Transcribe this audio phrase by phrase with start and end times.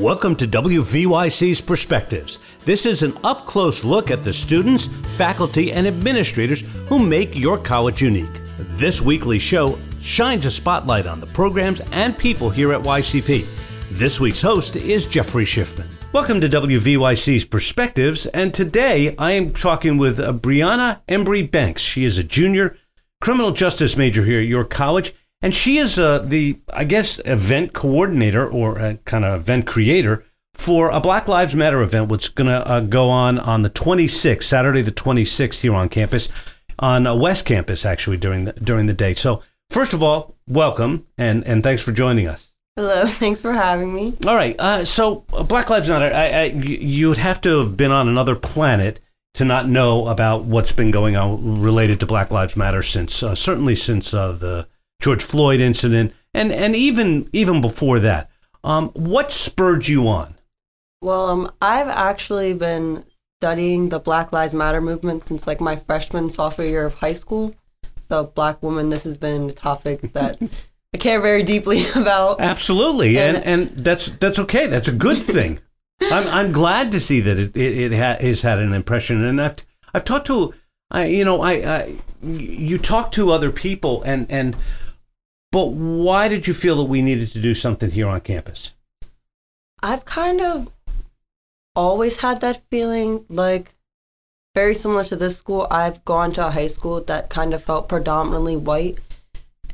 [0.00, 2.38] Welcome to WVYC's Perspectives.
[2.64, 4.86] This is an up close look at the students,
[5.18, 8.40] faculty, and administrators who make your college unique.
[8.56, 13.44] This weekly show shines a spotlight on the programs and people here at YCP.
[13.90, 15.86] This week's host is Jeffrey Schiffman.
[16.14, 21.82] Welcome to WVYC's Perspectives, and today I am talking with Briaunna Embrey Banks.
[21.82, 22.78] She is a junior
[23.20, 25.12] criminal justice major here at York College,
[25.42, 30.24] and she is uh, the, I guess, event coordinator or uh, kind of event creator
[30.54, 33.70] for a Black Lives Matter event, which is going to uh, go on on the
[33.70, 36.28] 26th, Saturday the 26th here on campus,
[36.78, 39.14] on uh, West Campus actually during the during the day.
[39.14, 42.52] So first of all, welcome and and thanks for joining us.
[42.76, 44.14] Hello, thanks for having me.
[44.26, 47.76] All right, uh, so uh, Black Lives Matter, I, I, you would have to have
[47.76, 49.00] been on another planet
[49.34, 53.34] to not know about what's been going on related to Black Lives Matter since uh,
[53.34, 54.68] certainly since uh, the
[55.00, 58.30] George Floyd incident, and and even even before that.
[58.62, 60.34] Um, what spurred you on?
[61.00, 63.04] Well, um, I've actually been
[63.40, 67.54] studying the Black Lives Matter movement since like my freshman sophomore year of high school.
[68.08, 70.36] So, black woman, this has been a topic that
[70.92, 72.40] I care very deeply about.
[72.40, 74.66] Absolutely, and and, and that's that's okay.
[74.66, 75.60] That's a good thing.
[76.02, 79.40] I'm I'm glad to see that it it, it ha- has had an impression, and
[79.40, 79.56] I've
[79.94, 80.52] I've talked to
[80.90, 84.56] I you know I, I you talk to other people and and
[85.52, 88.74] but why did you feel that we needed to do something here on campus?
[89.82, 90.70] I've kind of
[91.74, 93.74] always had that feeling like
[94.54, 95.66] very similar to this school.
[95.70, 98.98] I've gone to a high school that kind of felt predominantly white.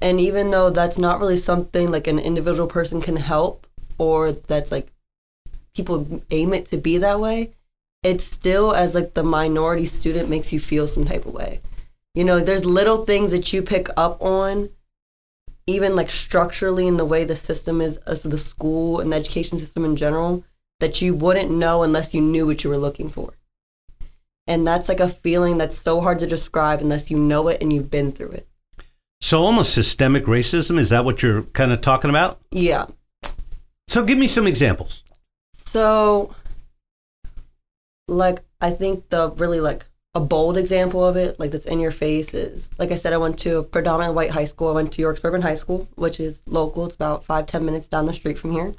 [0.00, 3.66] And even though that's not really something like an individual person can help
[3.98, 4.92] or that's like
[5.74, 7.52] people aim it to be that way,
[8.02, 11.60] it still as like the minority student makes you feel some type of way.
[12.14, 14.70] You know, there's little things that you pick up on
[15.66, 19.16] even like structurally in the way the system is uh, as the school and the
[19.16, 20.44] education system in general
[20.80, 23.34] that you wouldn't know unless you knew what you were looking for.
[24.46, 27.72] And that's like a feeling that's so hard to describe unless you know it and
[27.72, 28.46] you've been through it.
[29.20, 32.38] So almost systemic racism is that what you're kind of talking about?
[32.50, 32.86] Yeah.
[33.88, 35.02] So give me some examples.
[35.54, 36.34] So
[38.06, 41.90] like I think the really like a bold example of it, like that's in your
[41.90, 44.68] face, is like I said, I went to a predominantly white high school.
[44.68, 46.86] I went to York Suburban High School, which is local.
[46.86, 48.74] It's about five, ten minutes down the street from here.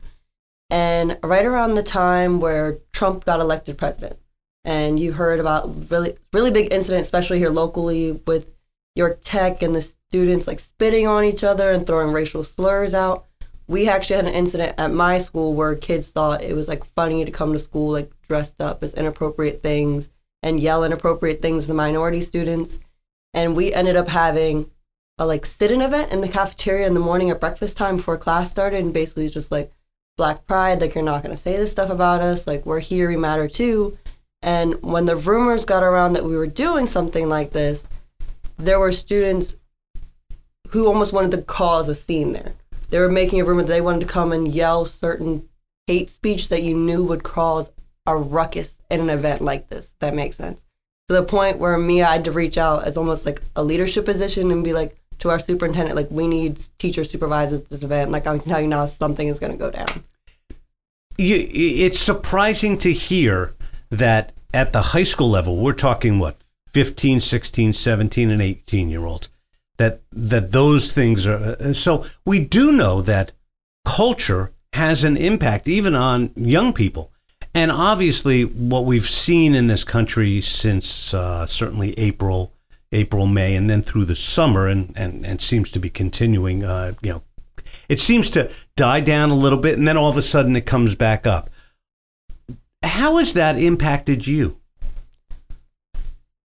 [0.72, 4.18] And right around the time where Trump got elected president,
[4.66, 8.48] and you heard about really, really big incident, especially here locally with
[8.96, 13.26] York Tech and the students like spitting on each other and throwing racial slurs out.
[13.68, 17.24] We actually had an incident at my school where kids thought it was like funny
[17.24, 20.08] to come to school like dressed up as inappropriate things
[20.44, 22.80] and yell inappropriate things to the minority students.
[23.34, 24.70] And we ended up having
[25.18, 28.52] a like sit-in event in the cafeteria in the morning at breakfast time before class
[28.52, 29.72] started, and basically just like
[30.16, 33.18] black pride, like you're not gonna say this stuff about us, like we're here, we
[33.18, 33.98] matter too.
[34.42, 37.84] And when the rumors got around that we were doing something like this,
[38.58, 39.56] there were students
[40.70, 42.54] who almost wanted to cause a scene there.
[42.90, 45.50] They were making a rumor that they wanted to come and yell certain
[45.88, 47.70] hate speech that you knew would cause
[48.06, 49.90] a ruckus in an event like this.
[50.00, 50.60] That makes sense.
[51.10, 54.06] To the point where me, I had to reach out as almost like a leadership
[54.06, 58.12] position and be like to our superintendent, like we need teacher supervisors at this event.
[58.12, 60.04] Like I can tell you now, something is going to go down.
[61.18, 63.56] You, it's surprising to hear
[63.90, 66.38] that at the high school level, we're talking what
[66.74, 69.30] 15, 16, 17, and 18 year olds.
[69.78, 73.32] That that those things are uh, so we do know that
[73.86, 77.12] culture has an impact even on young people
[77.58, 82.54] and obviously, what we've seen in this country since uh, certainly April,
[82.92, 86.94] April, May, and then through the summer, and, and, and seems to be continuing, uh,
[87.02, 87.24] you know,
[87.90, 90.68] it seems to die down a little bit, and then all of a sudden it
[90.68, 91.50] comes back up.
[92.84, 94.60] How has that impacted you?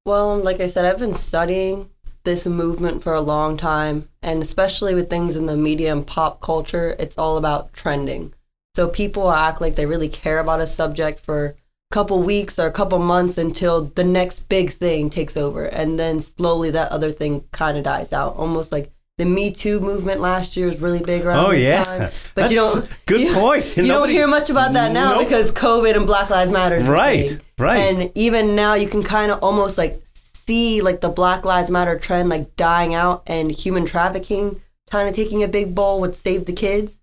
[0.07, 1.91] Well, like I said, I've been studying
[2.25, 6.41] this movement for a long time, and especially with things in the media and pop
[6.41, 8.33] culture, it's all about trending.
[8.75, 11.55] So people act like they really care about a subject for a
[11.93, 15.67] couple weeks or a couple months until the next big thing takes over.
[15.67, 18.37] And then slowly that other thing kind of dies out.
[18.37, 21.85] Almost like the Me Too movement last year was really big around oh, this yeah.
[21.85, 22.01] time.
[22.35, 23.77] But That's you don't good you, point.
[23.77, 25.29] You Nobody, don't hear much about that now nope.
[25.29, 26.81] because COVID and Black Lives Matter.
[26.81, 27.77] Right, right.
[27.77, 31.99] And even now you can kind of almost like see like the Black Lives Matter
[31.99, 36.45] trend like dying out and human trafficking kind of taking a big bowl with Save
[36.47, 36.99] the Kids.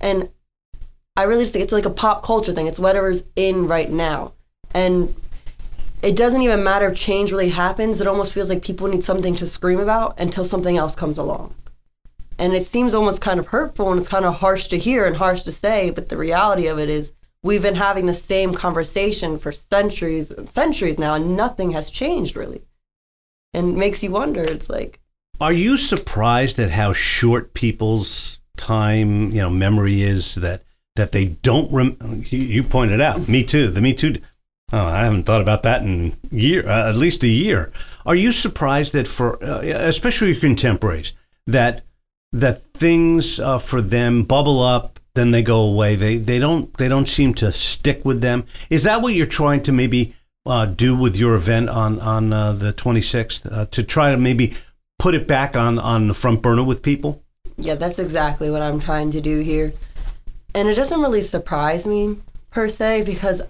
[0.00, 0.30] And
[1.16, 2.66] I really just think it's like a pop culture thing.
[2.66, 4.32] It's whatever's in right now.
[4.74, 5.14] And
[6.02, 8.00] it doesn't even matter if change really happens.
[8.00, 11.54] It almost feels like people need something to scream about until something else comes along.
[12.36, 15.16] And it seems almost kind of hurtful and it's kind of harsh to hear and
[15.16, 17.12] harsh to say, but the reality of it is
[17.44, 22.34] we've been having the same conversation for centuries and centuries now, and nothing has changed
[22.34, 22.62] really.
[23.52, 24.42] And makes you wonder.
[24.42, 24.98] It's like,
[25.40, 30.64] are you surprised at how short people's time, you know, memory is that
[30.96, 34.18] that they don't rem- you pointed out, me too, the me too
[34.72, 37.70] Oh, I haven't thought about that in year, uh, at least a year.
[38.06, 41.12] Are you surprised that for, uh, especially your contemporaries,
[41.46, 41.84] that
[42.32, 45.94] that things uh, for them bubble up, then they go away.
[45.94, 48.46] They they don't they don't seem to stick with them.
[48.68, 52.52] Is that what you're trying to maybe uh, do with your event on on uh,
[52.52, 54.56] the 26th uh, to try to maybe
[54.98, 57.22] put it back on on the front burner with people?
[57.56, 59.72] Yeah, that's exactly what I'm trying to do here,
[60.54, 62.16] and it doesn't really surprise me
[62.50, 63.42] per se because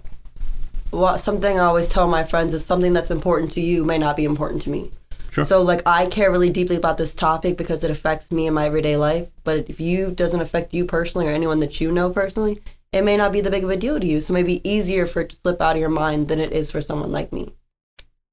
[0.91, 4.17] what something I always tell my friends is something that's important to you may not
[4.17, 4.91] be important to me.
[5.31, 5.45] Sure.
[5.45, 8.65] So like I care really deeply about this topic because it affects me in my
[8.65, 9.27] everyday life.
[9.43, 12.61] But if you doesn't affect you personally or anyone that you know personally,
[12.93, 14.21] it may not be the big of a deal to you.
[14.21, 16.53] So it may be easier for it to slip out of your mind than it
[16.53, 17.51] is for someone like me.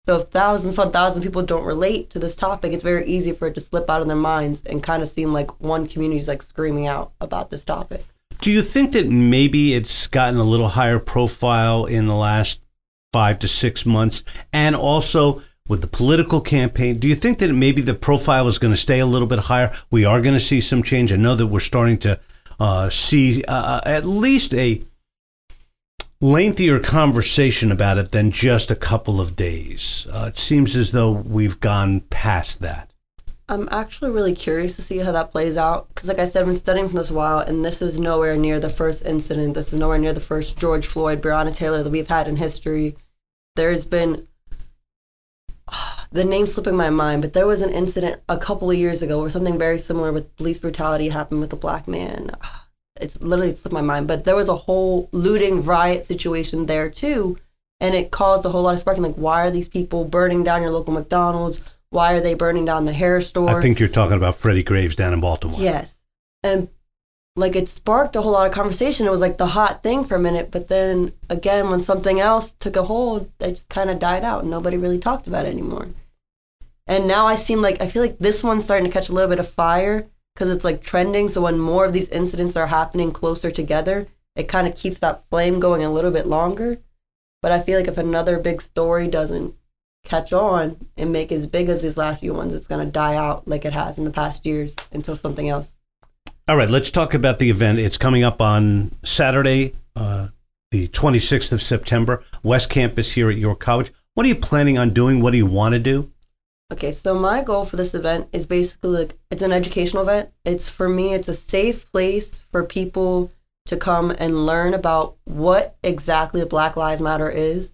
[0.07, 3.33] So if thousands upon thousands of people don't relate to this topic, it's very easy
[3.33, 6.21] for it to slip out of their minds and kind of seem like one community
[6.21, 8.05] is like screaming out about this topic.
[8.43, 12.59] Do you think that maybe it's gotten a little higher profile in the last
[13.13, 14.25] five to six months?
[14.53, 18.75] And also with the political campaign, do you think that maybe the profile is going
[18.75, 19.73] to stay a little bit higher?
[19.93, 21.13] We are going to see some change.
[21.13, 22.19] I know that we're starting to
[22.59, 24.83] uh, see uh, uh, at least a
[26.21, 30.09] lengthier conversation about it than just a couple of days.
[30.11, 32.92] Uh, it seems as though we've gone past that.
[33.49, 36.47] I'm actually really curious to see how that plays out because, like I said, I've
[36.47, 39.55] been studying for this while, and this is nowhere near the first incident.
[39.55, 42.97] This is nowhere near the first George Floyd, Breonna Taylor that we've had in history.
[43.57, 44.29] There's been
[46.13, 49.21] the name slipping my mind, but there was an incident a couple of years ago
[49.21, 52.31] where something very similar with police brutality happened with a black man.
[53.01, 57.39] It's literally slipped my mind, but there was a whole looting riot situation there too,
[57.81, 59.03] and it caused a whole lot of sparking.
[59.03, 61.59] Like, why are these people burning down your local McDonald's?
[61.93, 63.51] Why are they burning down the hair store?
[63.51, 65.61] I think you're talking about Freddie Graves down in Baltimore.
[65.61, 65.95] Yes.
[66.43, 66.71] And
[67.37, 69.07] like it sparked a whole lot of conversation.
[69.07, 72.55] It was like the hot thing for a minute, but then again, when something else
[72.61, 74.41] took a hold, it just kind of died out.
[74.41, 75.89] and Nobody really talked about it anymore.
[76.87, 79.29] And now I seem like I feel like this one's starting to catch a little
[79.29, 81.29] bit of fire because it's like trending.
[81.29, 85.25] So when more of these incidents are happening closer together, it kind of keeps that
[85.29, 86.79] flame going a little bit longer.
[87.43, 89.55] But I feel like if another big story doesn't
[90.05, 93.17] catch on and make as big as these last few ones, it's going to die
[93.17, 95.73] out like it has in the past years until something else.
[96.49, 97.79] All right, let's talk about the event.
[97.79, 100.29] It's coming up on Saturday, uh,
[100.71, 103.93] the 26th of September, West Campus here at York College.
[104.15, 105.23] What are you planning on doing?
[105.23, 106.11] What do you want to do?
[106.73, 110.31] Okay, so my goal for this event is basically like it's an educational event.
[110.45, 113.31] It's for me, it's a safe place for people
[113.67, 117.71] to come and learn about what exactly Black Lives Matter is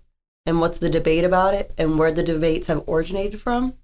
[0.48, 3.74] and what's the debate about it and where the debates have originated from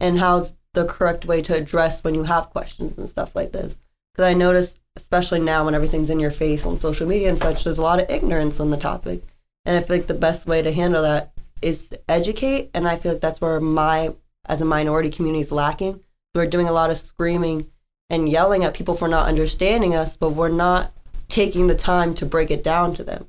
[0.00, 3.76] and how's the correct way to address when you have questions and stuff like this.
[4.14, 7.62] Because I notice, especially now when everything's in your face on social media and such,
[7.62, 9.22] there's a lot of ignorance on the topic.
[9.66, 12.70] And I feel like the best way to handle that is to educate.
[12.72, 14.14] And I feel like that's where my,
[14.46, 16.00] as a minority community, is lacking.
[16.34, 17.70] We're doing a lot of screaming
[18.08, 20.90] and yelling at people for not understanding us, but we're not
[21.28, 23.26] taking the time to break it down to them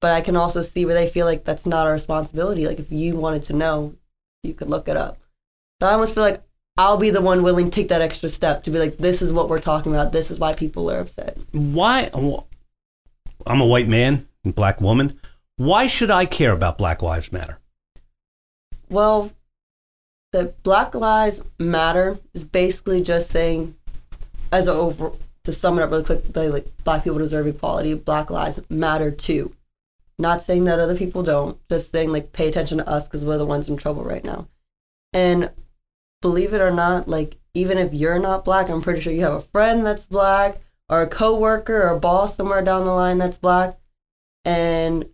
[0.00, 2.66] but I can also see where they feel like that's not our responsibility.
[2.66, 3.94] Like if you wanted to know,
[4.42, 5.18] you could look it up.
[5.80, 6.42] So I almost feel like
[6.76, 9.32] I'll be the one willing to take that extra step to be like, this is
[9.32, 10.12] what we're talking about.
[10.12, 11.36] This is why people are upset.
[11.52, 12.10] Why?
[13.46, 15.20] I'm a white man, and black woman.
[15.56, 17.58] Why should I care about Black Lives Matter?
[18.88, 19.30] Well,
[20.32, 23.74] the Black Lives Matter is basically just saying,
[24.50, 25.12] as a over
[25.44, 27.94] to sum it up really quick, like black people deserve equality.
[27.94, 29.54] Black lives matter too.
[30.20, 33.38] Not saying that other people don't, just saying like pay attention to us because we're
[33.38, 34.48] the ones in trouble right now.
[35.12, 35.50] And
[36.20, 39.32] believe it or not, like even if you're not black, I'm pretty sure you have
[39.32, 43.38] a friend that's black or a coworker or a boss somewhere down the line that's
[43.38, 43.78] black.
[44.44, 45.08] And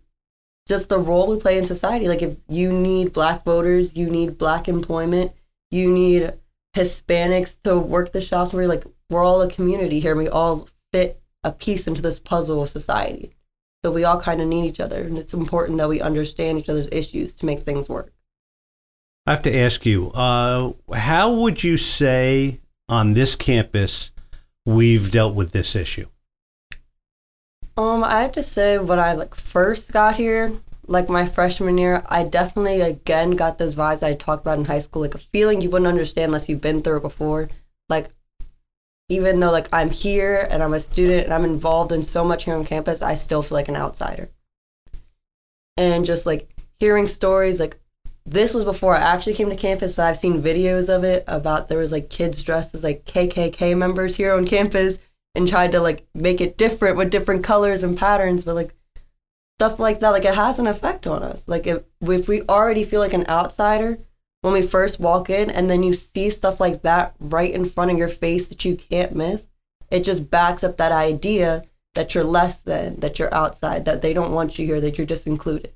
[0.67, 2.07] just the role we play in society.
[2.07, 5.31] Like if you need black voters, you need black employment,
[5.71, 6.33] you need
[6.75, 10.11] Hispanics to work the shops where like we're all a community here.
[10.11, 13.36] and We all fit a piece into this puzzle of society.
[13.83, 16.69] So we all kind of need each other, and it's important that we understand each
[16.69, 18.11] other's issues to make things work.
[19.25, 24.11] I have to ask you, uh, how would you say on this campus
[24.65, 26.07] we've dealt with this issue?
[27.75, 30.53] Um, I have to say when I like first got here,
[30.87, 34.79] like my freshman year, I definitely again got those vibes I talked about in high
[34.79, 37.49] school, like a feeling you wouldn't understand unless you've been through it before.
[37.89, 38.09] Like
[39.09, 42.43] even though like I'm here and I'm a student and I'm involved in so much
[42.43, 44.29] here on campus, I still feel like an outsider.
[45.77, 46.49] and just like
[46.79, 47.79] hearing stories like
[48.25, 51.69] this was before I actually came to campus, but I've seen videos of it about
[51.69, 54.97] there was like kids dressed as like KKK members here on campus
[55.33, 58.73] and tried to like make it different with different colors and patterns, but like
[59.57, 61.47] stuff like that, like it has an effect on us.
[61.47, 63.99] Like if if we already feel like an outsider
[64.47, 67.91] when we first walk in, and then you see stuff like that right in front
[67.91, 69.43] of your face that you can't miss,
[69.91, 74.13] it just backs up that idea that you're less than, that you're outside, that they
[74.13, 75.73] don't want you here, that you're just included.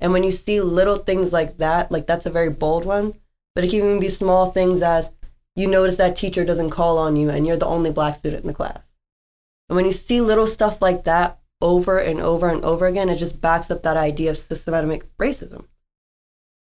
[0.00, 3.14] And when you see little things like that, like that's a very bold one,
[3.54, 5.10] but it can even be small things as
[5.56, 8.48] you notice that teacher doesn't call on you and you're the only black student in
[8.48, 8.78] the class.
[9.68, 13.16] And when you see little stuff like that over and over and over again, it
[13.16, 15.66] just backs up that idea of systematic racism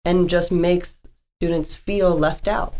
[0.03, 0.97] and just makes
[1.41, 2.73] students feel left out.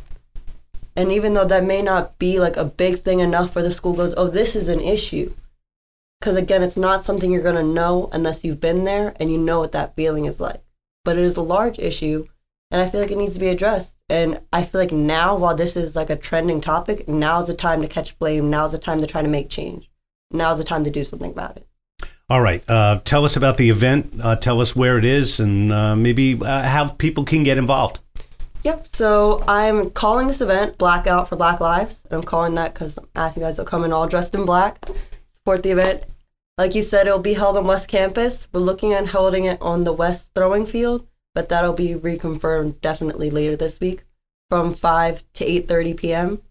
[0.94, 3.94] And even though that may not be like a big thing enough for the school
[3.94, 5.34] goes, oh, this is an issue.
[6.20, 9.38] Because again, it's not something you're going to know unless you've been there and you
[9.38, 10.62] know what that feeling is like.
[11.06, 12.28] But it is a large issue
[12.70, 13.94] and I feel like it needs to be addressed.
[14.10, 17.82] And I feel like now, while this is like a trending topic, now's the time
[17.82, 18.50] to catch flame.
[18.50, 19.90] Now's the time to try to make change.
[20.32, 21.66] Now's the time to do something about it.
[22.30, 22.62] All right.
[22.70, 24.20] Uh, tell us about the event.
[24.22, 28.02] Uh, tell us where it is and uh, maybe uh, how people can get involved.
[28.64, 28.88] Yep.
[28.94, 31.98] So I'm calling this event Blackout for Black Lives.
[32.12, 34.86] I'm calling that because I'm asking guys to come in all dressed in black,
[35.34, 36.04] support the event.
[36.58, 38.50] Like you said, it'll be held on West Campus.
[38.52, 43.30] We're looking at holding it on the West Throwing Field, but that'll be reconfirmed definitely
[43.30, 44.04] later this week
[44.50, 46.42] from 5 to 8.30 p.m.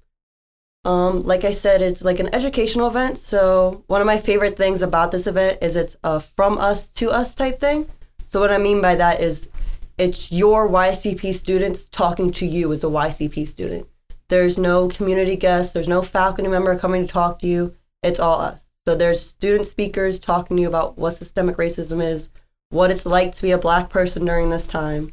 [0.84, 3.18] Um, like I said, it's like an educational event.
[3.18, 7.10] So one of my favorite things about this event is it's a from us to
[7.10, 7.86] us type thing.
[8.28, 9.50] So what I mean by that is
[9.98, 13.88] it's your YCP students talking to you as a YCP student.
[14.28, 17.74] There's no community guest, there's no faculty member coming to talk to you.
[18.02, 18.60] It's all us.
[18.86, 22.28] So there's student speakers talking to you about what systemic racism is,
[22.70, 25.12] what it's like to be a black person during this time.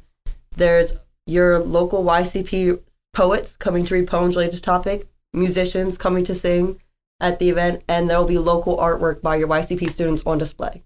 [0.55, 0.93] There's
[1.25, 2.79] your local YCP
[3.13, 6.79] poets coming to read poems related to topic, musicians coming to sing
[7.19, 10.83] at the event, and there will be local artwork by your YCP students on display.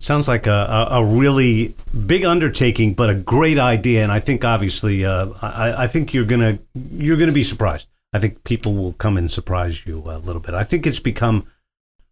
[0.00, 1.74] Sounds like a, a, really
[2.06, 4.04] big undertaking, but a great idea.
[4.04, 6.60] And I think obviously, uh, I, I, think you're gonna
[6.92, 7.88] you're gonna be surprised.
[8.12, 10.54] I think people will come and surprise you a little bit.
[10.54, 11.48] I think it's become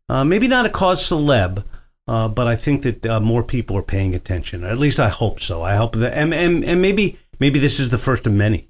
[0.09, 1.65] uh, maybe not a cause celeb,
[2.09, 4.65] uh, but I think that uh, more people are paying attention.
[4.65, 5.63] At least I hope so.
[5.63, 8.69] I hope that, and, and, and maybe maybe this is the first of many.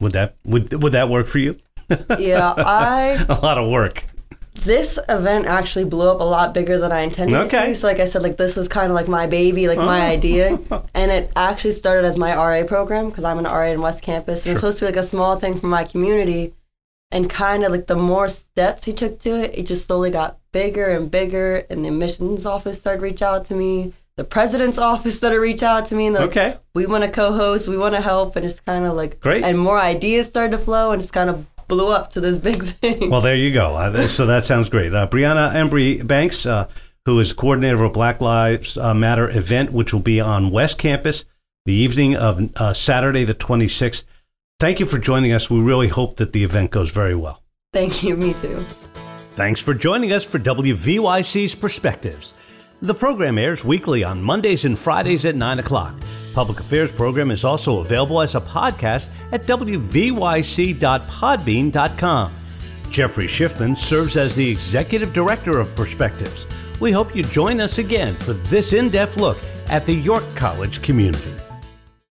[0.00, 1.58] Would that would would that work for you?
[2.18, 4.04] yeah, I a lot of work
[4.64, 7.68] this event actually blew up a lot bigger than I intended okay.
[7.68, 7.76] to.
[7.76, 9.86] So, like I said, like this was kind of like my baby, like oh.
[9.86, 10.58] my idea,
[10.94, 14.40] and it actually started as my RA program because I'm an RA in West Campus,
[14.40, 14.52] and sure.
[14.52, 16.54] it's supposed to be like a small thing for my community.
[17.12, 20.38] And kind of like the more steps he took to it, it just slowly got
[20.50, 21.64] bigger and bigger.
[21.70, 23.94] And the admissions office started to reach out to me.
[24.16, 26.08] The president's office started to reach out to me.
[26.08, 26.48] And okay.
[26.48, 27.68] Like, we want to co-host.
[27.68, 28.34] We want to help.
[28.34, 29.44] And it's kind of like great.
[29.44, 32.62] And more ideas started to flow, and it's kind of blew up to this big
[32.62, 33.10] thing.
[33.10, 33.74] Well, there you go.
[33.76, 34.94] Uh, so that sounds great.
[34.94, 36.68] Uh, Briaunna Embrey Banks, uh,
[37.04, 40.78] who is coordinator of a Black Lives uh, Matter event, which will be on West
[40.78, 41.24] Campus
[41.66, 44.04] the evening of uh, Saturday, the 26th.
[44.58, 45.50] Thank you for joining us.
[45.50, 47.42] We really hope that the event goes very well.
[47.72, 48.16] Thank you.
[48.16, 48.58] Me too.
[49.36, 52.32] Thanks for joining us for WVYC's Perspectives.
[52.82, 55.94] The program airs weekly on Mondays and Fridays at 9 o'clock
[56.36, 62.32] public affairs program is also available as a podcast at wvyc.podbean.com.
[62.90, 66.46] Jeffrey Schiffman serves as the executive director of Perspectives.
[66.78, 70.82] We hope you join us again for this in depth look at the York College
[70.82, 71.32] community.